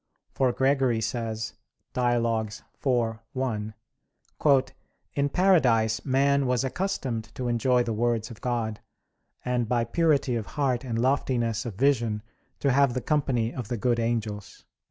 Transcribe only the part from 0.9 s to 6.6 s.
says (Dialog. iv, 1): "In paradise man